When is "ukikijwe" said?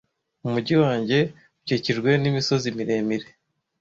1.61-2.09